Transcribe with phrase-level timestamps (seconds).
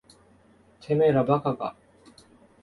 [0.79, 1.75] てめえら馬鹿か。